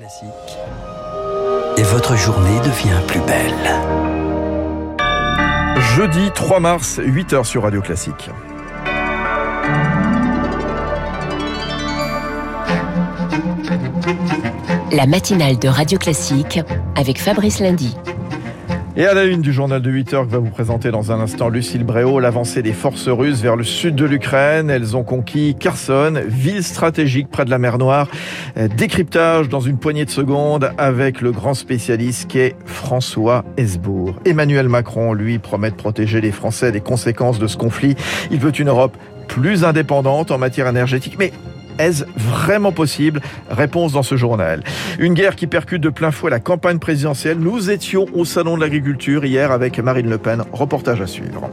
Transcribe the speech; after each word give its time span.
Classique. 0.00 0.30
Et 1.76 1.82
votre 1.82 2.16
journée 2.16 2.58
devient 2.60 3.06
plus 3.06 3.20
belle. 3.20 3.52
Jeudi 5.94 6.30
3 6.34 6.58
mars, 6.58 6.98
8h 6.98 7.44
sur 7.44 7.64
Radio 7.64 7.82
Classique. 7.82 8.30
La 14.90 15.04
matinale 15.06 15.58
de 15.58 15.68
Radio 15.68 15.98
Classique 15.98 16.60
avec 16.96 17.20
Fabrice 17.20 17.60
Lundy. 17.60 17.94
Et 19.00 19.06
à 19.06 19.14
la 19.14 19.24
une 19.24 19.40
du 19.40 19.50
journal 19.50 19.80
de 19.80 19.90
8 19.90 20.12
heures 20.12 20.26
que 20.26 20.32
va 20.32 20.36
vous 20.36 20.50
présenter 20.50 20.90
dans 20.90 21.10
un 21.10 21.20
instant 21.20 21.48
Lucille 21.48 21.84
Bréau, 21.84 22.20
l'avancée 22.20 22.60
des 22.60 22.74
forces 22.74 23.08
russes 23.08 23.40
vers 23.40 23.56
le 23.56 23.64
sud 23.64 23.94
de 23.94 24.04
l'Ukraine. 24.04 24.68
Elles 24.68 24.94
ont 24.94 25.04
conquis 25.04 25.56
Kherson, 25.58 26.20
ville 26.26 26.62
stratégique 26.62 27.30
près 27.30 27.46
de 27.46 27.50
la 27.50 27.56
mer 27.56 27.78
Noire. 27.78 28.08
Décryptage 28.76 29.48
dans 29.48 29.60
une 29.60 29.78
poignée 29.78 30.04
de 30.04 30.10
secondes 30.10 30.70
avec 30.76 31.22
le 31.22 31.32
grand 31.32 31.54
spécialiste 31.54 32.28
qui 32.28 32.40
est 32.40 32.56
François 32.66 33.42
Hesbourg. 33.56 34.16
Emmanuel 34.26 34.68
Macron, 34.68 35.14
lui, 35.14 35.38
promet 35.38 35.70
de 35.70 35.76
protéger 35.76 36.20
les 36.20 36.30
Français 36.30 36.70
des 36.70 36.82
conséquences 36.82 37.38
de 37.38 37.46
ce 37.46 37.56
conflit. 37.56 37.96
Il 38.30 38.38
veut 38.38 38.52
une 38.60 38.68
Europe 38.68 38.98
plus 39.28 39.64
indépendante 39.64 40.30
en 40.30 40.36
matière 40.36 40.66
énergétique. 40.66 41.16
Mais 41.18 41.32
est-ce 41.80 42.04
vraiment 42.16 42.72
possible? 42.72 43.20
Réponse 43.50 43.92
dans 43.92 44.02
ce 44.02 44.16
journal. 44.16 44.62
Une 44.98 45.14
guerre 45.14 45.36
qui 45.36 45.46
percute 45.46 45.82
de 45.82 45.88
plein 45.88 46.10
fouet 46.10 46.30
la 46.30 46.40
campagne 46.40 46.78
présidentielle. 46.78 47.38
Nous 47.38 47.70
étions 47.70 48.06
au 48.14 48.24
Salon 48.24 48.56
de 48.56 48.60
l'Agriculture 48.60 49.24
hier 49.24 49.50
avec 49.50 49.78
Marine 49.78 50.08
Le 50.08 50.18
Pen. 50.18 50.42
Reportage 50.52 51.00
à 51.00 51.06
suivre. 51.06 51.50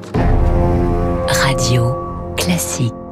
Radio 1.28 1.96
Classique. 2.36 3.07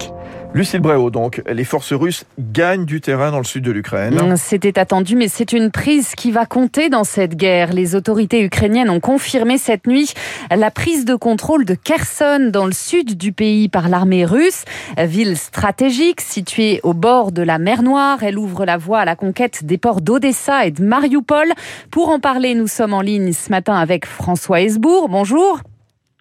Lucille 0.55 0.79
Bréau, 0.79 1.09
donc, 1.09 1.41
les 1.51 1.65
forces 1.65 1.91
russes 1.91 2.23
gagnent 2.39 2.85
du 2.85 3.01
terrain 3.01 3.29
dans 3.29 3.39
le 3.39 3.43
sud 3.43 3.61
de 3.65 3.71
l'Ukraine. 3.71 4.37
C'était 4.37 4.79
attendu, 4.79 5.17
mais 5.17 5.27
c'est 5.27 5.51
une 5.51 5.69
prise 5.69 6.15
qui 6.15 6.31
va 6.31 6.45
compter 6.45 6.87
dans 6.87 7.03
cette 7.03 7.35
guerre. 7.35 7.73
Les 7.73 7.93
autorités 7.93 8.41
ukrainiennes 8.41 8.89
ont 8.89 9.01
confirmé 9.01 9.57
cette 9.57 9.85
nuit 9.85 10.13
la 10.49 10.71
prise 10.71 11.03
de 11.03 11.15
contrôle 11.15 11.65
de 11.65 11.73
Kherson 11.73 12.51
dans 12.53 12.65
le 12.65 12.71
sud 12.71 13.17
du 13.17 13.33
pays 13.33 13.67
par 13.67 13.89
l'armée 13.89 14.23
russe. 14.23 14.63
Ville 14.97 15.35
stratégique 15.35 16.21
située 16.21 16.79
au 16.83 16.93
bord 16.93 17.33
de 17.33 17.41
la 17.41 17.59
mer 17.59 17.83
Noire. 17.83 18.23
Elle 18.23 18.37
ouvre 18.37 18.63
la 18.63 18.77
voie 18.77 18.99
à 18.99 19.05
la 19.05 19.17
conquête 19.17 19.65
des 19.65 19.77
ports 19.77 19.99
d'Odessa 19.99 20.65
et 20.65 20.71
de 20.71 20.81
Mariupol. 20.81 21.51
Pour 21.91 22.07
en 22.07 22.21
parler, 22.21 22.55
nous 22.55 22.67
sommes 22.67 22.93
en 22.93 23.01
ligne 23.01 23.33
ce 23.33 23.49
matin 23.49 23.75
avec 23.75 24.05
François 24.05 24.61
Hesbourg. 24.61 25.09
Bonjour. 25.09 25.59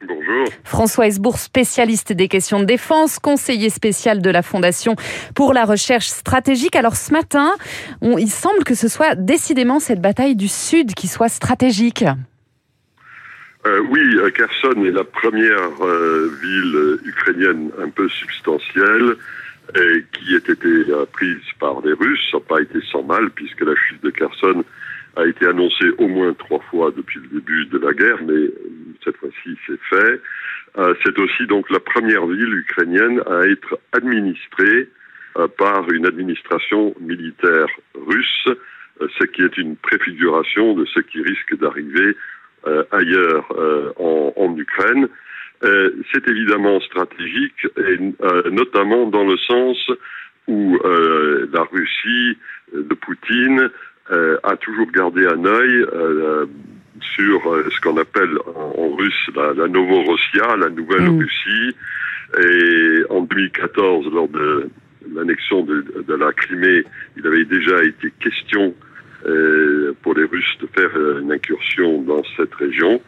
Bonjour. 0.02 0.48
François 0.64 1.06
Hesbourg, 1.06 1.38
spécialiste 1.38 2.12
des 2.12 2.28
questions 2.28 2.60
de 2.60 2.64
défense, 2.64 3.18
conseiller 3.18 3.70
spécial 3.70 4.20
de 4.20 4.30
la 4.30 4.42
Fondation 4.42 4.96
pour 5.34 5.52
la 5.54 5.64
recherche 5.64 6.08
stratégique. 6.08 6.76
Alors 6.76 6.96
ce 6.96 7.12
matin, 7.12 7.52
on, 8.02 8.18
il 8.18 8.30
semble 8.30 8.64
que 8.64 8.74
ce 8.74 8.88
soit 8.88 9.14
décidément 9.14 9.80
cette 9.80 10.00
bataille 10.00 10.36
du 10.36 10.48
Sud 10.48 10.94
qui 10.94 11.06
soit 11.06 11.28
stratégique. 11.28 12.04
Euh, 13.66 13.80
oui, 13.88 14.00
Kherson 14.36 14.84
est 14.84 14.90
la 14.90 15.04
première 15.04 15.82
euh, 15.82 16.30
ville 16.42 16.98
ukrainienne 17.06 17.70
un 17.82 17.88
peu 17.88 18.08
substantielle 18.10 19.16
et 19.74 20.04
qui 20.12 20.34
a 20.34 20.36
été 20.36 20.52
euh, 20.62 21.06
prise 21.12 21.38
par 21.58 21.80
les 21.82 21.94
Russes. 21.94 22.28
Ça 22.30 22.38
n'a 22.38 22.44
pas 22.44 22.60
été 22.60 22.80
sans 22.92 23.02
mal 23.02 23.30
puisque 23.30 23.62
la 23.62 23.74
chute 23.74 24.02
de 24.02 24.10
Kherson 24.10 24.64
a 25.16 25.26
été 25.26 25.46
annoncée 25.46 25.90
au 25.98 26.08
moins 26.08 26.34
trois 26.34 26.60
fois 26.70 26.92
depuis 26.94 27.20
le 27.20 27.40
début 27.40 27.66
de 27.66 27.78
la 27.78 27.92
guerre, 27.92 28.18
mais 28.26 28.50
cette 29.02 29.16
fois-ci 29.16 29.56
c'est 29.66 29.80
fait. 29.90 30.20
Euh, 30.76 30.94
c'est 31.04 31.18
aussi 31.18 31.46
donc 31.46 31.70
la 31.70 31.78
première 31.78 32.26
ville 32.26 32.52
ukrainienne 32.54 33.22
à 33.26 33.46
être 33.46 33.78
administrée 33.92 34.88
euh, 35.36 35.46
par 35.56 35.88
une 35.92 36.04
administration 36.06 36.94
militaire 37.00 37.68
russe, 37.94 38.48
euh, 38.48 39.06
ce 39.18 39.24
qui 39.26 39.42
est 39.42 39.56
une 39.56 39.76
préfiguration 39.76 40.74
de 40.74 40.84
ce 40.86 41.00
qui 41.00 41.22
risque 41.22 41.56
d'arriver 41.58 42.16
ailleurs 42.92 43.44
en, 43.98 44.32
en, 44.36 44.56
Ukraine. 44.56 45.06
c'est 45.60 46.26
évidemment 46.26 46.80
stratégique, 46.80 47.66
et 47.76 47.98
notamment 48.50 49.06
dans 49.06 49.26
le 49.26 49.36
sens 49.36 49.76
où 50.48 50.80
la 51.52 51.62
Russie 51.64 52.38
de 52.72 52.94
Poutine 52.94 53.68
a 54.08 54.56
toujours 54.56 54.90
gardé 54.92 55.26
un 55.26 55.44
œil 55.44 55.84
sur 57.14 57.40
ce 57.70 57.80
qu'on 57.80 57.96
appelle 57.96 58.36
en, 58.54 58.94
russe 58.96 59.30
la, 59.34 59.52
la 59.54 59.68
Novorossia, 59.68 60.56
la 60.56 60.68
nouvelle 60.68 61.10
mm. 61.10 61.18
Russie. 61.18 61.76
Et 62.40 63.02
en 63.10 63.22
2014, 63.22 64.12
lors 64.12 64.28
de 64.28 64.68
l'annexion 65.14 65.62
de, 65.62 65.84
de, 66.06 66.14
la 66.14 66.32
Crimée, 66.32 66.84
il 67.16 67.26
avait 67.26 67.44
déjà 67.44 67.82
été 67.84 68.12
question 68.20 68.74
euh, 69.26 69.92
pour 70.02 70.14
les 70.14 70.24
Russes 70.24 70.58
de 70.60 70.68
faire 70.74 70.90
une 71.20 71.32
incursion 71.32 72.02
dans 72.02 72.22
cette 72.36 72.54
région. 72.54 73.00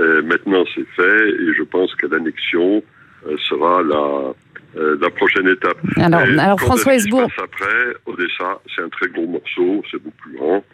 Euh, 0.00 0.22
maintenant, 0.22 0.64
c'est 0.74 0.86
fait 0.96 1.28
et 1.30 1.54
je 1.54 1.62
pense 1.62 1.94
que 1.94 2.06
l'annexion 2.06 2.82
euh, 3.26 3.36
sera 3.48 3.82
la, 3.82 4.34
la 5.00 5.10
prochaine 5.10 5.48
étape. 5.48 5.78
Alors, 5.96 6.20
alors 6.20 6.60
François 6.60 6.94
Hesbourg. 6.94 7.30
Après, 7.38 7.94
Odessa, 8.06 8.60
c'est 8.74 8.82
un 8.82 8.88
très 8.88 9.08
gros 9.08 9.26
morceau, 9.26 9.82
c'est 9.90 10.02
beaucoup 10.02 10.16
plus 10.22 10.36
grand. 10.36 10.64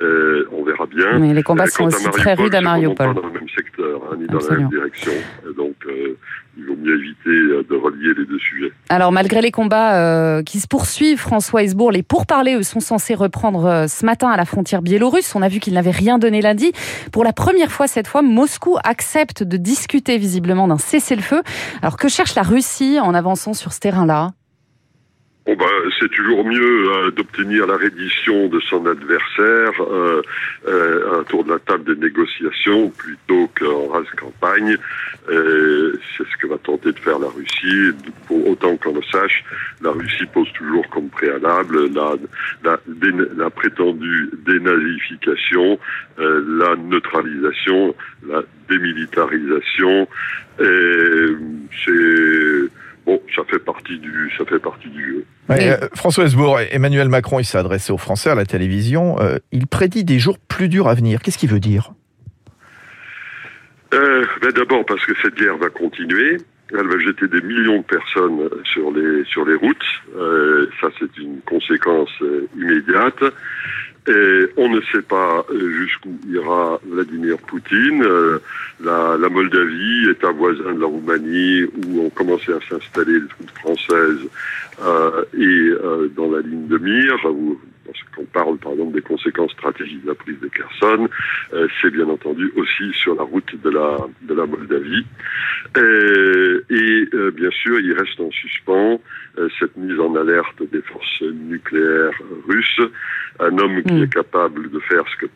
Euh, 0.00 0.48
on 0.52 0.64
verra 0.64 0.86
bien. 0.86 1.18
Mais 1.18 1.34
les 1.34 1.42
combats 1.42 1.66
sont 1.66 1.84
aussi 1.84 2.08
très 2.10 2.34
rudes 2.34 2.54
à 2.54 2.60
Mariupol. 2.60 2.94
Pas 2.94 3.20
dans 3.20 3.26
le 3.26 3.32
même 3.32 3.48
secteur, 3.54 4.00
hein, 4.10 4.16
ni 4.18 4.26
dans 4.26 4.38
la 4.38 4.56
même 4.56 4.68
direction. 4.68 5.12
Donc, 5.56 5.74
euh, 5.86 6.16
il 6.56 6.64
vaut 6.66 6.76
mieux 6.76 6.96
éviter 6.96 7.30
euh, 7.30 7.64
de 7.68 7.74
relier 7.74 8.14
les 8.16 8.24
deux 8.24 8.38
sujets. 8.38 8.72
Alors, 8.88 9.12
malgré 9.12 9.40
les 9.40 9.50
combats 9.50 9.96
euh, 9.96 10.42
qui 10.42 10.60
se 10.60 10.66
poursuivent, 10.66 11.18
François 11.18 11.62
Hesbourg, 11.62 11.92
les 11.92 12.02
pourparlers, 12.02 12.56
eux, 12.56 12.62
sont 12.62 12.80
censés 12.80 13.14
reprendre 13.14 13.66
euh, 13.66 13.86
ce 13.86 14.04
matin 14.04 14.28
à 14.30 14.36
la 14.36 14.44
frontière 14.44 14.82
biélorusse. 14.82 15.34
On 15.34 15.42
a 15.42 15.48
vu 15.48 15.60
qu'ils 15.60 15.74
n'avaient 15.74 15.90
rien 15.90 16.18
donné 16.18 16.42
lundi. 16.42 16.72
Pour 17.12 17.24
la 17.24 17.32
première 17.32 17.70
fois 17.70 17.86
cette 17.86 18.06
fois, 18.06 18.22
Moscou 18.22 18.76
accepte 18.84 19.42
de 19.42 19.56
discuter 19.56 20.18
visiblement 20.18 20.68
d'un 20.68 20.78
cessez-le-feu. 20.78 21.42
Alors, 21.82 21.96
que 21.96 22.08
cherche 22.08 22.34
la 22.34 22.42
Russie 22.42 22.98
en 23.00 23.14
avançant 23.14 23.52
sur 23.52 23.72
ce 23.72 23.80
terrain-là? 23.80 24.30
Bon 25.48 25.56
ben, 25.56 25.64
c'est 25.98 26.10
toujours 26.10 26.44
mieux 26.44 26.90
euh, 26.90 27.10
d'obtenir 27.10 27.66
la 27.66 27.78
reddition 27.78 28.48
de 28.48 28.60
son 28.60 28.84
adversaire 28.84 29.72
euh, 29.80 30.20
euh, 30.66 31.20
autour 31.20 31.42
de 31.44 31.52
la 31.52 31.58
table 31.58 31.84
des 31.84 31.98
négociations 31.98 32.90
plutôt 32.90 33.50
qu'en 33.58 33.88
race 33.88 34.10
campagne. 34.20 34.76
C'est 35.26 36.24
ce 36.24 36.36
que 36.38 36.48
va 36.48 36.58
tenter 36.58 36.92
de 36.92 36.98
faire 36.98 37.18
la 37.18 37.28
Russie. 37.28 37.96
Pour 38.26 38.46
autant 38.46 38.76
qu'on 38.76 38.94
le 38.94 39.02
sache, 39.10 39.42
la 39.80 39.90
Russie 39.90 40.26
pose 40.34 40.52
toujours 40.52 40.86
comme 40.90 41.08
préalable 41.08 41.94
la, 41.94 42.14
la, 42.62 42.78
la 43.36 43.50
prétendue 43.50 44.30
dénazification, 44.46 45.78
euh, 46.18 46.44
la 46.58 46.76
neutralisation, 46.76 47.94
la 48.26 48.42
démilitarisation. 48.68 50.08
C'est 50.58 52.67
bon, 53.08 53.22
ça 53.34 53.42
fait 53.50 53.58
partie 53.58 53.98
du, 53.98 54.30
ça 54.36 54.44
fait 54.44 54.58
partie 54.58 54.88
du 54.90 55.04
jeu. 55.04 55.24
Ouais, 55.48 55.70
euh, 55.70 55.88
François 55.94 56.24
Hesbourg, 56.24 56.60
Emmanuel 56.70 57.08
Macron, 57.08 57.38
il 57.38 57.44
s'est 57.44 57.56
adressé 57.56 57.90
aux 57.90 57.98
Français 57.98 58.28
à 58.28 58.34
la 58.34 58.44
télévision. 58.44 59.18
Euh, 59.20 59.38
il 59.50 59.66
prédit 59.66 60.04
des 60.04 60.18
jours 60.18 60.38
plus 60.38 60.68
durs 60.68 60.88
à 60.88 60.94
venir. 60.94 61.22
Qu'est-ce 61.22 61.38
qu'il 61.38 61.48
veut 61.48 61.60
dire? 61.60 61.92
Euh, 63.94 64.24
ben 64.42 64.52
D'abord 64.52 64.84
parce 64.84 65.04
que 65.06 65.12
cette 65.22 65.34
guerre 65.36 65.56
va 65.56 65.70
continuer. 65.70 66.36
Elle 66.72 66.86
va 66.86 66.98
jeter 66.98 67.28
des 67.28 67.40
millions 67.40 67.78
de 67.78 67.84
personnes 67.84 68.48
sur 68.64 68.90
les 68.92 69.24
sur 69.24 69.44
les 69.44 69.54
routes. 69.54 69.76
Euh, 70.16 70.66
ça, 70.80 70.88
c'est 70.98 71.16
une 71.18 71.40
conséquence 71.46 72.10
euh, 72.22 72.46
immédiate. 72.56 73.22
Et 74.08 74.46
on 74.56 74.70
ne 74.70 74.80
sait 74.92 75.02
pas 75.02 75.44
jusqu'où 75.50 76.18
ira 76.30 76.80
Vladimir 76.86 77.36
Poutine. 77.46 78.02
Euh, 78.02 78.38
la, 78.80 79.16
la, 79.18 79.28
Moldavie 79.28 80.08
est 80.08 80.24
un 80.24 80.32
voisin 80.32 80.72
de 80.72 80.80
la 80.80 80.86
Roumanie 80.86 81.64
où 81.64 82.06
ont 82.06 82.10
commencé 82.10 82.52
à 82.52 82.58
s'installer 82.68 83.20
les 83.20 83.26
troupes 83.26 83.58
françaises 83.58 84.28
euh, 84.82 85.24
et 85.36 85.44
euh, 85.44 86.08
dans 86.16 86.30
la 86.30 86.40
ligne 86.40 86.68
de 86.68 86.78
mire, 86.78 87.16
parce 87.88 88.02
qu'on 88.14 88.24
parle 88.26 88.58
par 88.58 88.72
exemple 88.72 88.92
des 88.92 89.02
conséquences 89.02 89.52
stratégiques 89.52 90.02
de 90.02 90.08
la 90.08 90.14
prise 90.14 90.38
de 90.40 90.48
Kherson, 90.48 91.08
euh, 91.54 91.68
c'est 91.80 91.90
bien 91.90 92.08
entendu 92.08 92.52
aussi 92.56 92.92
sur 92.92 93.14
la 93.14 93.22
route 93.22 93.54
de 93.62 93.70
la, 93.70 93.96
de 94.22 94.34
la 94.34 94.46
Moldavie. 94.46 95.06
Et, 95.76 96.74
et 96.74 97.08
euh, 97.14 97.30
bien 97.30 97.50
sûr, 97.50 97.80
il 97.80 97.92
reste 97.92 98.20
en 98.20 98.30
suspens 98.30 99.00
euh, 99.38 99.48
cette 99.58 99.76
mise 99.76 99.98
en 99.98 100.14
alerte 100.16 100.62
des 100.70 100.82
forces 100.82 101.22
nucléaires 101.22 102.20
russes, 102.46 102.80
un 103.40 103.56
homme 103.58 103.82
qui 103.82 103.94
mm. 103.94 104.02
est 104.02 104.12
capable 104.12 104.70
de 104.70 104.78
faire 104.80 105.04
ce 105.08 105.26
que 105.26 105.30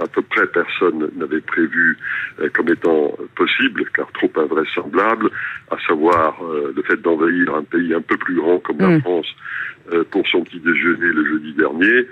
à 0.00 0.06
peu 0.06 0.22
près 0.22 0.46
personne 0.46 1.10
n'avait 1.16 1.40
prévu 1.40 1.96
euh, 2.40 2.48
comme 2.54 2.68
étant 2.68 3.16
possible, 3.36 3.84
car 3.94 4.10
trop 4.12 4.30
invraisemblable, 4.36 5.30
à 5.70 5.76
savoir 5.86 6.36
euh, 6.42 6.72
le 6.74 6.82
fait 6.82 7.00
d'envahir 7.00 7.54
un 7.54 7.64
pays 7.64 7.94
un 7.94 8.00
peu 8.00 8.16
plus 8.16 8.36
grand 8.36 8.58
comme 8.58 8.78
la 8.78 8.98
mm. 8.98 9.00
France 9.00 9.26
euh, 9.26 9.77
pour 10.10 10.26
son 10.28 10.42
petit 10.42 10.60
déjeuner 10.60 11.06
le 11.06 11.24
jeudi 11.24 11.52
dernier, 11.54 12.06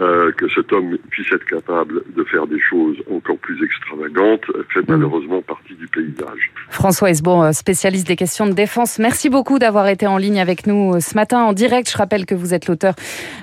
euh, 0.00 0.32
que 0.32 0.48
cet 0.48 0.72
homme 0.72 0.96
puisse 1.10 1.30
être 1.32 1.44
capable 1.44 2.02
de 2.14 2.24
faire 2.24 2.46
des 2.46 2.60
choses 2.60 2.96
encore 3.12 3.38
plus 3.38 3.62
extravagantes 3.64 4.44
fait 4.72 4.80
mm. 4.80 4.84
malheureusement 4.88 5.42
partie 5.42 5.74
du 5.74 5.86
paysage. 5.88 6.50
François 6.70 7.10
Esbon, 7.10 7.42
euh, 7.42 7.52
spécialiste 7.52 8.06
des 8.06 8.16
questions 8.16 8.46
de 8.46 8.52
défense, 8.52 8.98
merci 8.98 9.28
beaucoup 9.28 9.58
d'avoir 9.58 9.88
été 9.88 10.06
en 10.06 10.16
ligne 10.16 10.40
avec 10.40 10.66
nous 10.66 11.00
ce 11.00 11.14
matin 11.14 11.42
en 11.42 11.52
direct. 11.52 11.90
Je 11.90 11.96
rappelle 11.96 12.26
que 12.26 12.34
vous 12.34 12.54
êtes 12.54 12.66
l'auteur 12.66 12.94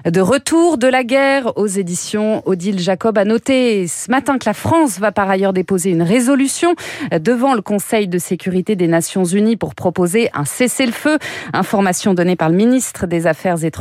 de 0.06 0.22
Retour 0.22 0.78
de 0.78 0.88
la 0.88 1.04
guerre 1.04 1.58
aux 1.58 1.68
éditions 1.68 2.42
Odile 2.48 2.80
Jacob. 2.80 3.18
A 3.18 3.26
noté 3.26 3.88
ce 3.88 4.10
matin 4.10 4.38
que 4.38 4.46
la 4.46 4.54
France 4.54 5.00
va 5.00 5.12
par 5.12 5.30
ailleurs 5.30 5.54
déposer 5.54 5.92
une 5.92 6.02
résolution 6.02 6.76
devant 7.12 7.54
le 7.54 7.62
Conseil 7.62 8.08
de 8.08 8.18
sécurité 8.18 8.76
des 8.76 8.88
Nations 8.88 9.24
Unies 9.24 9.58
pour 9.58 9.76
proposer 9.76 10.30
un 10.34 10.46
cessez-le-feu. 10.46 11.18
Information 11.54 12.14
donnée 12.14 12.36
par 12.36 12.50
le 12.50 12.56
ministre 12.56 13.08
des 13.08 13.28
Affaires 13.28 13.64
étrangères 13.64 13.75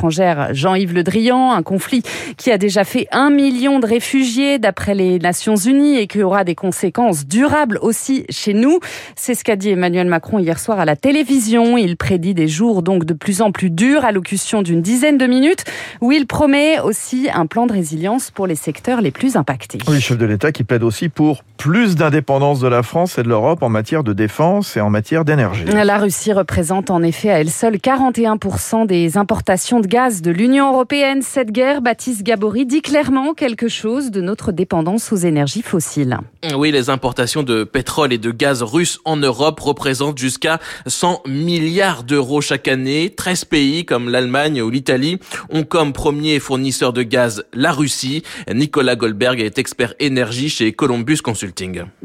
Jean-Yves 0.53 0.93
Le 0.93 1.03
Drian, 1.03 1.53
un 1.53 1.63
conflit 1.63 2.03
qui 2.37 2.51
a 2.51 2.59
déjà 2.59 2.85
fait 2.85 3.07
un 3.13 3.31
million 3.31 3.79
de 3.81 3.87
réfugiés 3.87 4.59
d'après 4.59 4.95
les 4.95 5.19
Nations 5.19 5.57
Unies 5.57 5.97
et 5.97 6.07
qui 6.07 6.23
aura 6.23 6.45
des 6.45 6.55
conséquences 6.55 7.27
durables 7.27 7.79
aussi 7.81 8.25
chez 8.29 8.55
nous. 8.55 8.81
C'est 9.17 9.35
ce 9.35 9.45
qu'a 9.45 9.57
dit 9.57 9.71
Emmanuel 9.71 10.07
Macron 10.07 10.39
hier 10.39 10.59
soir 10.59 10.79
à 10.81 10.85
la 10.85 10.97
télévision. 10.97 11.77
Il 11.79 11.97
prédit 11.97 12.35
des 12.35 12.49
jours 12.49 12.83
donc 12.83 13.05
de 13.05 13.15
plus 13.15 13.43
en 13.43 13.53
plus 13.53 13.71
durs, 13.71 14.05
allocution 14.05 14.63
d'une 14.63 14.83
dizaine 14.83 15.19
de 15.19 15.27
minutes, 15.27 15.65
où 16.01 16.13
il 16.13 16.27
promet 16.27 16.81
aussi 16.81 17.29
un 17.33 17.47
plan 17.47 17.67
de 17.67 17.73
résilience 17.73 18.31
pour 18.31 18.47
les 18.47 18.57
secteurs 18.57 19.01
les 19.01 19.11
plus 19.11 19.37
impactés. 19.37 19.79
Oui, 19.89 20.01
chef 20.01 20.19
de 20.19 20.27
l'État 20.27 20.53
qui 20.53 20.65
plaide 20.65 20.83
aussi 20.83 21.09
pour 21.09 21.43
plus 21.57 21.97
d'indépendance 21.97 22.61
de 22.61 22.69
la 22.69 22.83
France 22.83 23.19
et 23.19 23.23
de 23.23 23.29
l'Europe 23.29 23.63
en 23.63 23.69
matière 23.69 24.05
de 24.05 24.13
défense 24.13 24.77
et 24.77 24.81
en 24.81 24.91
matière 24.91 25.25
d'énergie. 25.25 25.65
La 25.65 25.99
Russie 25.99 26.33
représente 26.33 26.91
en 26.91 27.03
effet 27.03 27.31
à 27.31 27.41
elle 27.41 27.51
seule 27.51 27.77
41% 27.77 28.87
des 28.87 29.17
importations 29.17 29.81
de 29.81 29.87
gaz 29.87 30.23
de 30.23 30.31
l'Union 30.31 30.73
européenne. 30.73 31.23
Cette 31.23 31.53
guerre, 31.53 31.81
Baptiste 31.81 32.23
Gabory, 32.23 32.67
dit 32.67 32.83
clairement 32.83 33.35
quelque 33.35 33.69
chose 33.69 34.11
de 34.11 34.21
notre 34.21 34.53
dépendance 34.53 35.13
aux 35.13 35.17
énergies 35.17 35.63
fossiles. 35.63 36.19
Oui, 36.57 36.71
les 36.71 36.91
importations 36.91 37.43
de 37.43 37.65
pétrole 37.65 38.13
et 38.13 38.19
de 38.19 38.31
gaz 38.31 38.63
russes 38.63 39.01
en 39.05 39.17
Europe 39.17 39.61
représentent 39.61 40.19
jusqu'à 40.19 40.61
100 40.87 41.23
milliards 41.27 42.03
d'euros 42.05 42.41
chaque 42.41 42.69
année. 42.69 43.13
13 43.15 43.45
pays 43.47 43.85
comme 43.85 44.09
l'Allemagne 44.09 44.61
ou 44.61 44.71
l'Italie 44.71 45.19
ont 45.51 45.63
comme 45.63 45.93
premier 45.93 46.41
fournisseur 46.41 46.93
de 46.93 47.03
gaz 47.03 47.45
la 47.53 47.73
Russie. 47.73 48.23
Nicolas 48.53 48.97
Goldberg 48.97 49.41
est 49.41 49.59
expert 49.59 49.95
énergie 49.99 50.49
chez 50.49 50.73
Columbus 50.73 51.19
Consulting. 51.19 51.44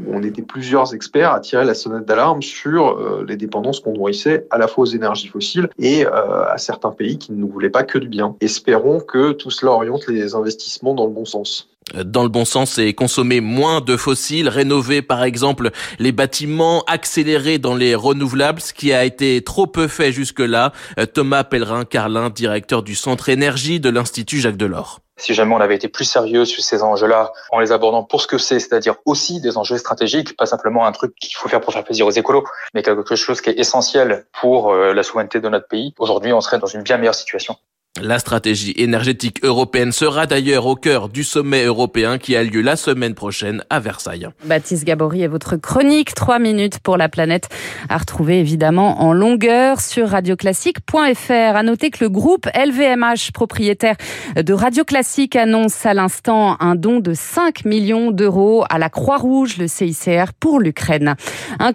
On 0.06 0.22
était 0.22 0.42
plusieurs 0.42 0.94
experts 0.94 1.32
à 1.32 1.40
tirer 1.40 1.64
la 1.64 1.74
sonnette 1.74 2.06
d'alarme 2.06 2.42
sur 2.42 2.98
euh, 2.98 3.24
les 3.26 3.36
dépendances 3.36 3.80
qu'on 3.80 3.94
nourrissait 3.94 4.46
à 4.50 4.58
la 4.58 4.68
fois 4.68 4.82
aux 4.82 4.86
énergies 4.86 5.28
fossiles 5.28 5.68
et 5.78 6.06
euh, 6.06 6.44
à 6.46 6.58
certains 6.58 6.90
pays 6.90 7.18
qui 7.18 7.32
ne 7.32 7.38
nous 7.38 7.48
voulaient 7.48 7.70
pas 7.70 7.84
que 7.84 7.98
du 7.98 8.08
bien. 8.08 8.36
Espérons 8.40 9.00
que 9.00 9.32
tout 9.32 9.50
cela 9.50 9.72
oriente 9.72 10.06
les 10.08 10.34
investissements 10.34 10.94
dans 10.94 11.06
le 11.06 11.12
bon 11.12 11.24
sens 11.24 11.69
dans 11.94 12.22
le 12.22 12.28
bon 12.28 12.44
sens 12.44 12.78
et 12.78 12.94
consommer 12.94 13.40
moins 13.40 13.80
de 13.80 13.96
fossiles, 13.96 14.48
rénover 14.48 15.02
par 15.02 15.24
exemple 15.24 15.70
les 15.98 16.12
bâtiments, 16.12 16.84
accélérer 16.86 17.58
dans 17.58 17.74
les 17.74 17.94
renouvelables, 17.94 18.60
ce 18.60 18.72
qui 18.72 18.92
a 18.92 19.04
été 19.04 19.42
trop 19.42 19.66
peu 19.66 19.88
fait 19.88 20.12
jusque-là. 20.12 20.72
Thomas 21.14 21.44
Pellerin-Carlin, 21.44 22.30
directeur 22.30 22.82
du 22.82 22.94
Centre 22.94 23.28
Énergie 23.28 23.80
de 23.80 23.90
l'Institut 23.90 24.40
Jacques 24.40 24.56
Delors. 24.56 25.00
Si 25.20 25.34
jamais 25.34 25.54
on 25.54 25.60
avait 25.60 25.74
été 25.74 25.88
plus 25.88 26.06
sérieux 26.06 26.46
sur 26.46 26.64
ces 26.64 26.82
enjeux-là, 26.82 27.32
en 27.50 27.60
les 27.60 27.72
abordant 27.72 28.02
pour 28.02 28.22
ce 28.22 28.26
que 28.26 28.38
c'est, 28.38 28.58
c'est-à-dire 28.58 28.94
aussi 29.04 29.42
des 29.42 29.58
enjeux 29.58 29.76
stratégiques, 29.76 30.34
pas 30.34 30.46
simplement 30.46 30.86
un 30.86 30.92
truc 30.92 31.14
qu'il 31.20 31.36
faut 31.36 31.46
faire 31.48 31.60
pour 31.60 31.74
faire 31.74 31.84
plaisir 31.84 32.06
aux 32.06 32.10
écolos, 32.10 32.44
mais 32.72 32.82
quelque 32.82 33.16
chose 33.16 33.42
qui 33.42 33.50
est 33.50 33.58
essentiel 33.58 34.24
pour 34.40 34.72
euh, 34.72 34.94
la 34.94 35.02
souveraineté 35.02 35.40
de 35.40 35.48
notre 35.50 35.68
pays, 35.68 35.92
aujourd'hui 35.98 36.32
on 36.32 36.40
serait 36.40 36.58
dans 36.58 36.66
une 36.66 36.82
bien 36.82 36.96
meilleure 36.96 37.14
situation. 37.14 37.56
La 38.02 38.18
stratégie 38.18 38.72
énergétique 38.76 39.44
européenne 39.44 39.92
sera 39.92 40.24
d'ailleurs 40.24 40.64
au 40.64 40.74
cœur 40.74 41.10
du 41.10 41.22
sommet 41.22 41.64
européen 41.64 42.16
qui 42.16 42.34
a 42.34 42.42
lieu 42.42 42.62
la 42.62 42.76
semaine 42.76 43.14
prochaine 43.14 43.62
à 43.68 43.78
Versailles. 43.78 44.28
Baptiste 44.44 44.84
Gabory 44.84 45.22
et 45.22 45.26
votre 45.26 45.56
chronique 45.56 46.14
3 46.14 46.38
minutes 46.38 46.78
pour 46.78 46.96
la 46.96 47.10
planète 47.10 47.48
à 47.90 47.98
retrouver 47.98 48.38
évidemment 48.38 49.02
en 49.02 49.12
longueur 49.12 49.80
sur 49.80 50.08
radioclassique.fr. 50.08 51.30
À 51.30 51.62
noter 51.62 51.90
que 51.90 52.02
le 52.02 52.08
groupe 52.08 52.48
LVMH, 52.54 53.32
propriétaire 53.34 53.96
de 54.34 54.52
Radio 54.54 54.84
Classique, 54.84 55.36
annonce 55.36 55.84
à 55.84 55.92
l'instant 55.92 56.56
un 56.60 56.76
don 56.76 57.00
de 57.00 57.12
5 57.12 57.66
millions 57.66 58.12
d'euros 58.12 58.64
à 58.70 58.78
la 58.78 58.88
Croix-Rouge, 58.88 59.58
le 59.58 59.68
CICR, 59.68 60.32
pour 60.38 60.58
l'Ukraine. 60.58 61.16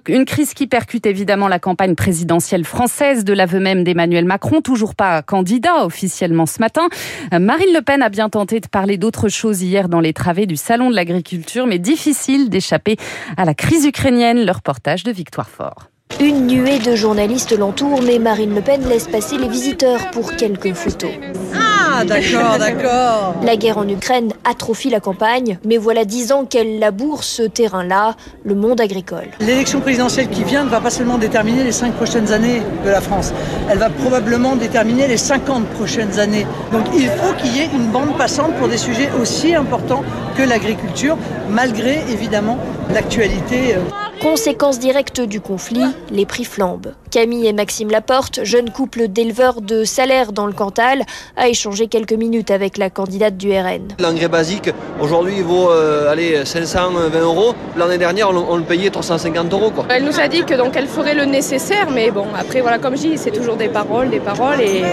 Une 0.07 0.25
crise 0.25 0.55
qui 0.55 0.65
percute 0.65 1.05
évidemment 1.05 1.47
la 1.47 1.59
campagne 1.59 1.93
présidentielle 1.93 2.65
française 2.65 3.23
de 3.23 3.33
l'aveu 3.33 3.59
même 3.59 3.83
d'Emmanuel 3.83 4.25
Macron, 4.25 4.61
toujours 4.61 4.95
pas 4.95 5.21
candidat 5.21 5.85
officiel 5.85 6.14
ce 6.45 6.59
matin. 6.59 6.87
Marine 7.31 7.73
Le 7.73 7.81
Pen 7.81 8.01
a 8.01 8.09
bien 8.09 8.29
tenté 8.29 8.59
de 8.59 8.67
parler 8.67 8.97
d'autre 8.97 9.29
chose 9.29 9.61
hier 9.61 9.89
dans 9.89 9.99
les 9.99 10.13
travées 10.13 10.45
du 10.45 10.55
Salon 10.55 10.89
de 10.89 10.95
l'agriculture, 10.95 11.67
mais 11.67 11.79
difficile 11.79 12.49
d'échapper 12.49 12.97
à 13.37 13.45
la 13.45 13.53
crise 13.53 13.85
ukrainienne. 13.85 14.45
Le 14.45 14.51
reportage 14.51 15.03
de 15.03 15.11
Victoire 15.11 15.49
Fort. 15.49 15.89
Une 16.21 16.47
nuée 16.47 16.79
de 16.79 16.95
journalistes 16.95 17.57
l'entoure, 17.57 18.01
mais 18.01 18.19
Marine 18.19 18.55
Le 18.55 18.61
Pen 18.61 18.87
laisse 18.87 19.05
passer 19.07 19.37
les 19.37 19.49
visiteurs 19.49 20.11
pour 20.11 20.33
quelques 20.37 20.73
photos. 20.73 21.11
Ah, 21.53 22.05
d'accord, 22.05 22.57
d'accord. 22.57 23.35
La 23.43 23.57
guerre 23.57 23.77
en 23.77 23.87
Ukraine 23.87 24.31
atrophie 24.45 24.89
la 24.89 25.01
campagne, 25.01 25.59
mais 25.65 25.75
voilà 25.75 26.05
dix 26.05 26.31
ans 26.31 26.45
qu'elle 26.45 26.79
laboure 26.79 27.25
ce 27.25 27.43
terrain-là, 27.43 28.15
le 28.45 28.55
monde 28.55 28.79
agricole. 28.79 29.27
L'élection 29.41 29.81
présidentielle 29.81 30.29
qui 30.29 30.45
vient 30.45 30.63
ne 30.63 30.69
va 30.69 30.79
pas 30.79 30.89
seulement 30.89 31.17
déterminer 31.17 31.65
les 31.65 31.73
cinq 31.73 31.93
prochaines 31.93 32.31
années 32.31 32.61
de 32.85 32.89
la 32.89 33.01
France, 33.01 33.33
elle 33.69 33.79
va 33.79 33.89
probablement 33.89 34.55
déterminer 34.55 35.07
les 35.09 35.17
50 35.17 35.65
prochaines 35.71 36.17
années. 36.17 36.47
Donc 36.71 36.85
il 36.95 37.09
faut 37.09 37.33
qu'il 37.33 37.57
y 37.57 37.59
ait 37.59 37.69
une 37.73 37.87
bande 37.87 38.17
passante 38.17 38.53
pour 38.55 38.69
des 38.69 38.77
sujets 38.77 39.09
aussi 39.21 39.53
importants 39.53 40.03
que 40.37 40.43
l'agriculture, 40.43 41.17
malgré 41.49 41.99
évidemment 42.09 42.57
l'actualité. 42.93 43.75
Conséquence 44.21 44.79
directe 44.79 45.21
du 45.21 45.41
conflit, 45.41 45.85
les 46.09 46.25
prix 46.25 46.45
flambent. 46.45 46.93
Camille 47.15 47.47
et 47.47 47.53
Maxime 47.53 47.91
Laporte, 47.91 48.41
jeune 48.43 48.71
couple 48.71 49.07
d'éleveurs 49.07 49.61
de 49.61 49.85
salaire 49.85 50.33
dans 50.33 50.47
le 50.47 50.51
Cantal, 50.51 51.03
a 51.37 51.47
échangé 51.47 51.87
quelques 51.87 52.11
minutes 52.11 52.51
avec 52.51 52.77
la 52.77 52.89
candidate 52.89 53.37
du 53.37 53.53
RN. 53.53 53.87
L'engrais 54.01 54.27
basique, 54.27 54.69
aujourd'hui, 54.99 55.35
il 55.37 55.43
vaut 55.45 55.69
euh, 55.69 56.11
allez, 56.11 56.43
520 56.43 57.17
euros. 57.21 57.55
L'année 57.77 57.97
dernière, 57.97 58.31
on, 58.31 58.57
le 58.57 58.63
payait 58.63 58.89
350 58.89 59.53
euros. 59.53 59.71
Quoi. 59.71 59.85
Elle 59.87 60.03
nous 60.03 60.19
a 60.19 60.27
dit 60.27 60.43
que 60.43 60.55
donc 60.55 60.75
elle 60.75 60.87
ferait 60.87 61.15
le 61.15 61.23
nécessaire, 61.23 61.89
mais 61.89 62.11
bon, 62.11 62.25
après, 62.37 62.59
voilà, 62.59 62.79
comme 62.79 62.97
je 62.97 63.03
dis, 63.03 63.17
c'est 63.17 63.31
toujours 63.31 63.55
des 63.55 63.69
paroles, 63.69 64.09
des 64.09 64.19
paroles, 64.19 64.59
et 64.59 64.83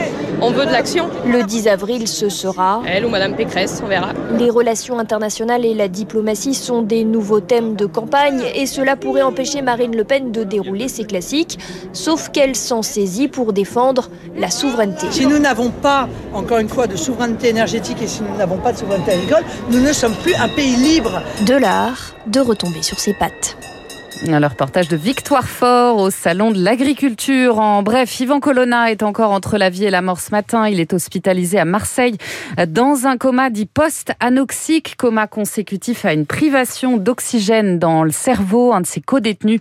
on 0.40 0.52
veut 0.52 0.64
de 0.64 0.70
l'action. 0.70 1.08
Le 1.26 1.42
10 1.42 1.66
avril, 1.66 2.06
ce 2.06 2.28
sera... 2.28 2.82
Elle 2.86 3.04
ou 3.04 3.08
Madame 3.08 3.34
Pécresse, 3.34 3.80
on 3.82 3.88
verra. 3.88 4.10
Les 4.38 4.48
relations 4.48 5.00
internationales 5.00 5.64
et 5.64 5.74
la 5.74 5.88
diplomatie 5.88 6.54
sont 6.54 6.82
des 6.82 7.02
nouveaux 7.02 7.40
thèmes 7.40 7.74
de 7.74 7.86
campagne, 7.86 8.44
et 8.54 8.66
cela 8.66 8.94
pourrait 8.94 9.22
empêcher 9.22 9.60
Marine 9.60 9.96
Le 9.96 10.04
Pen 10.04 10.30
de 10.30 10.44
dérouler 10.44 10.86
ses 10.86 11.02
classiques, 11.02 11.58
sauf 11.92 12.11
qu'elle 12.32 12.56
s'en 12.56 12.82
saisit 12.82 13.28
pour 13.28 13.52
défendre 13.52 14.08
la 14.36 14.50
souveraineté. 14.50 15.06
Si 15.10 15.26
nous 15.26 15.38
n'avons 15.38 15.70
pas, 15.70 16.08
encore 16.32 16.58
une 16.58 16.68
fois, 16.68 16.86
de 16.86 16.96
souveraineté 16.96 17.48
énergétique 17.48 18.02
et 18.02 18.06
si 18.06 18.22
nous 18.22 18.36
n'avons 18.36 18.58
pas 18.58 18.72
de 18.72 18.78
souveraineté 18.78 19.12
agricole, 19.12 19.44
nous 19.70 19.80
ne 19.80 19.92
sommes 19.92 20.14
plus 20.22 20.34
un 20.34 20.48
pays 20.48 20.76
libre. 20.76 21.22
De 21.46 21.54
l'art 21.54 22.14
de 22.26 22.40
retomber 22.40 22.82
sur 22.82 22.98
ses 22.98 23.14
pattes. 23.14 23.56
Le 24.24 24.46
reportage 24.46 24.88
de 24.88 24.96
Victoire 24.96 25.48
Fort 25.48 25.96
au 25.96 26.10
Salon 26.10 26.52
de 26.52 26.62
l'Agriculture. 26.62 27.58
En 27.58 27.82
bref, 27.82 28.20
Yvan 28.20 28.38
Colonna 28.38 28.92
est 28.92 29.02
encore 29.02 29.32
entre 29.32 29.58
la 29.58 29.68
vie 29.68 29.84
et 29.84 29.90
la 29.90 30.00
mort 30.00 30.20
ce 30.20 30.30
matin. 30.30 30.68
Il 30.68 30.78
est 30.78 30.92
hospitalisé 30.92 31.58
à 31.58 31.64
Marseille 31.64 32.16
dans 32.68 33.06
un 33.06 33.16
coma 33.16 33.50
dit 33.50 33.66
post-anoxique, 33.66 34.94
coma 34.96 35.26
consécutif 35.26 36.04
à 36.04 36.12
une 36.12 36.24
privation 36.24 36.98
d'oxygène 36.98 37.80
dans 37.80 38.04
le 38.04 38.12
cerveau. 38.12 38.72
Un 38.72 38.82
de 38.82 38.86
ses 38.86 39.00
co-détenus 39.00 39.58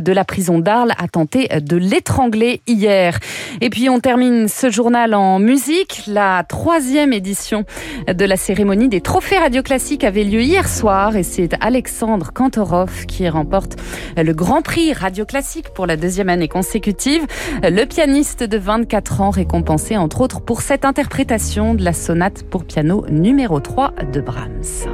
de 0.00 0.12
la 0.12 0.24
prison 0.24 0.60
d'Arles 0.60 0.92
a 0.96 1.08
tenté 1.08 1.48
de 1.48 1.76
l'étrangler 1.76 2.60
hier. 2.68 3.18
Et 3.60 3.68
puis 3.68 3.88
on 3.90 3.98
termine 3.98 4.46
ce 4.46 4.70
journal 4.70 5.14
en 5.14 5.40
musique. 5.40 6.02
La 6.06 6.44
troisième 6.48 7.12
édition 7.12 7.64
de 8.06 8.24
la 8.24 8.36
cérémonie 8.36 8.88
des 8.88 9.00
trophées 9.00 9.38
radio 9.38 9.62
classiques 9.62 10.04
avait 10.04 10.24
lieu 10.24 10.40
hier 10.40 10.68
soir 10.68 11.16
et 11.16 11.24
c'est 11.24 11.50
Alexandre 11.60 12.32
Kantorov 12.32 13.06
qui 13.06 13.28
remporte 13.28 13.76
le 14.16 14.32
Grand 14.32 14.62
Prix 14.62 14.92
Radio 14.92 15.24
Classique 15.24 15.70
pour 15.74 15.86
la 15.86 15.96
deuxième 15.96 16.28
année 16.28 16.48
consécutive. 16.48 17.22
Le 17.62 17.84
pianiste 17.84 18.42
de 18.42 18.58
24 18.58 19.20
ans 19.20 19.30
récompensé 19.30 19.96
entre 19.96 20.20
autres 20.20 20.40
pour 20.40 20.62
cette 20.62 20.84
interprétation 20.84 21.74
de 21.74 21.84
la 21.84 21.92
sonate 21.92 22.42
pour 22.44 22.64
piano 22.64 23.04
numéro 23.08 23.60
3 23.60 23.94
de 24.12 24.20
Brahms. 24.20 24.93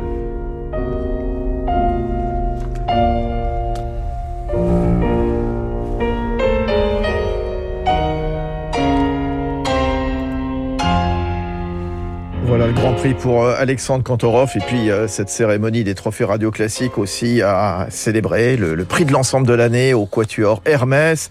Prix 13.01 13.15
pour 13.15 13.45
euh, 13.45 13.55
Alexandre 13.57 14.05
Kantorov 14.05 14.53
et 14.57 14.61
puis 14.61 14.91
euh, 14.91 15.09
cette 15.09 15.31
cérémonie 15.31 15.85
des 15.85 15.95
trophées 15.95 16.25
radio 16.25 16.51
classiques 16.51 16.99
aussi 16.99 17.41
à 17.41 17.87
célébrer 17.89 18.59
le, 18.59 18.75
le 18.75 18.85
prix 18.85 19.07
de 19.07 19.13
l'ensemble 19.13 19.47
de 19.47 19.55
l'année 19.55 19.95
au 19.95 20.05
Quatuor 20.05 20.61
Hermès. 20.67 21.31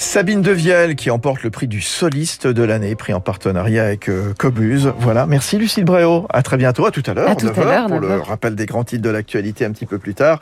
Sabine 0.00 0.40
Devielle 0.40 0.96
qui 0.96 1.10
emporte 1.10 1.42
le 1.42 1.50
prix 1.50 1.66
du 1.66 1.82
soliste 1.82 2.46
de 2.46 2.62
l'année, 2.62 2.94
pris 2.94 3.12
en 3.12 3.20
partenariat 3.20 3.84
avec 3.84 4.08
euh, 4.08 4.32
Cobuse. 4.38 4.94
Voilà, 4.98 5.26
merci 5.26 5.58
Lucille 5.58 5.84
Bréau. 5.84 6.24
À 6.30 6.42
très 6.42 6.56
bientôt, 6.56 6.86
à 6.86 6.90
tout 6.90 7.02
à 7.04 7.12
l'heure. 7.12 7.28
À 7.28 7.36
tout 7.36 7.48
à 7.48 7.64
l'heure, 7.64 7.86
pour 7.88 8.00
le 8.00 8.08
9h. 8.08 8.22
rappel 8.22 8.54
des 8.54 8.64
grands 8.64 8.84
titres 8.84 9.02
de 9.02 9.10
l'actualité 9.10 9.66
un 9.66 9.72
petit 9.72 9.84
peu 9.84 9.98
plus 9.98 10.14
tard. 10.14 10.40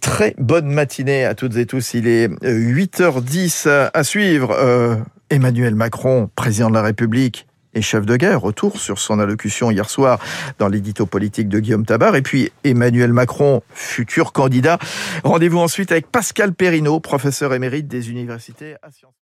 Très 0.00 0.34
bonne 0.36 0.66
matinée 0.66 1.24
à 1.24 1.34
toutes 1.34 1.56
et 1.56 1.64
tous. 1.64 1.94
Il 1.94 2.08
est 2.08 2.28
euh, 2.44 2.58
8h10 2.58 3.90
à 3.94 4.04
suivre. 4.04 4.50
Euh, 4.50 4.96
Emmanuel 5.30 5.74
Macron, 5.74 6.28
président 6.34 6.68
de 6.68 6.74
la 6.74 6.82
République, 6.82 7.46
chef 7.82 8.06
de 8.06 8.16
guerre, 8.16 8.40
retour 8.40 8.78
sur 8.78 8.98
son 8.98 9.18
allocution 9.18 9.70
hier 9.70 9.88
soir 9.88 10.18
dans 10.58 10.68
l'édito 10.68 11.06
politique 11.06 11.48
de 11.48 11.60
Guillaume 11.60 11.86
Tabar. 11.86 12.16
Et 12.16 12.22
puis 12.22 12.52
Emmanuel 12.64 13.12
Macron, 13.12 13.62
futur 13.72 14.32
candidat. 14.32 14.78
Rendez-vous 15.24 15.58
ensuite 15.58 15.92
avec 15.92 16.10
Pascal 16.10 16.52
Perrineau, 16.54 17.00
professeur 17.00 17.54
émérite 17.54 17.88
des 17.88 18.10
universités 18.10 18.76
à 18.82 18.90
Sciences. 18.90 19.14